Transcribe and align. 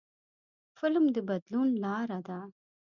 فلم 0.77 1.05
د 1.15 1.17
بدلون 1.29 1.69
لاره 1.83 2.19
ده 2.27 2.39